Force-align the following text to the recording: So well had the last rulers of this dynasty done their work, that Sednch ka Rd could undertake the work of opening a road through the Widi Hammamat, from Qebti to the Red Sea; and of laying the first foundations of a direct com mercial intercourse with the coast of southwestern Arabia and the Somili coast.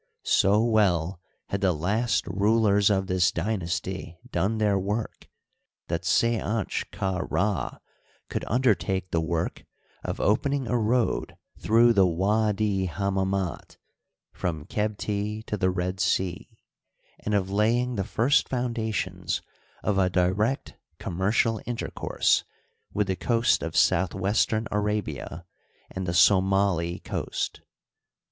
So 0.25 0.63
well 0.63 1.21
had 1.49 1.61
the 1.61 1.73
last 1.73 2.25
rulers 2.25 2.89
of 2.89 3.05
this 3.05 3.31
dynasty 3.31 4.17
done 4.31 4.57
their 4.57 4.79
work, 4.79 5.29
that 5.89 6.05
Sednch 6.05 6.89
ka 6.89 7.19
Rd 7.19 7.79
could 8.27 8.43
undertake 8.47 9.11
the 9.11 9.21
work 9.21 9.63
of 10.03 10.19
opening 10.19 10.65
a 10.67 10.75
road 10.75 11.37
through 11.59 11.93
the 11.93 12.07
Widi 12.07 12.89
Hammamat, 12.89 13.77
from 14.33 14.65
Qebti 14.65 15.45
to 15.45 15.55
the 15.55 15.69
Red 15.69 15.99
Sea; 15.99 16.49
and 17.19 17.35
of 17.35 17.51
laying 17.51 17.93
the 17.93 18.03
first 18.03 18.49
foundations 18.49 19.43
of 19.83 19.99
a 19.99 20.09
direct 20.09 20.73
com 20.97 21.15
mercial 21.19 21.61
intercourse 21.67 22.43
with 22.91 23.05
the 23.05 23.15
coast 23.15 23.61
of 23.61 23.77
southwestern 23.77 24.67
Arabia 24.71 25.45
and 25.91 26.07
the 26.07 26.13
Somili 26.13 27.03
coast. 27.03 27.61